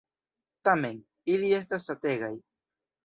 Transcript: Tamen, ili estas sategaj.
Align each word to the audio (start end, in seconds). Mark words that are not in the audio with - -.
Tamen, 0.69 0.97
ili 1.35 1.53
estas 1.59 1.87
sategaj. 1.91 2.33